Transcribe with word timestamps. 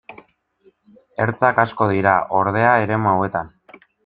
Ertzak 1.25 1.61
asko 1.65 1.89
dira, 1.93 2.15
ordea, 2.41 2.73
eremu 2.87 3.13
hauetan. 3.13 3.55